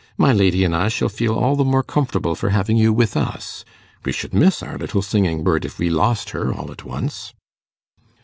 My 0.17 0.33
lady 0.33 0.63
and 0.63 0.75
I 0.75 0.87
shall 0.89 1.09
feel 1.09 1.35
all 1.35 1.55
the 1.55 1.63
more 1.63 1.83
comfortable 1.83 2.33
for 2.33 2.49
having 2.49 2.75
you 2.75 2.91
with 2.91 3.15
us. 3.15 3.63
We 4.03 4.11
should 4.11 4.33
miss 4.33 4.63
our 4.63 4.79
little 4.79 5.03
singing 5.03 5.43
bird 5.43 5.63
if 5.63 5.77
we 5.77 5.91
lost 5.91 6.31
her 6.31 6.51
all 6.51 6.71
at 6.71 6.83
once. 6.83 7.35